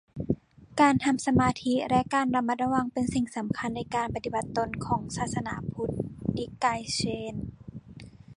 [0.81, 5.93] การทำสมาธิและการระมัดระวังเป็นสิ่งสำคัญในการปฏิบัติตนของศาสนาพุทธ
[6.37, 6.99] นิกายเซ
[7.33, 7.35] น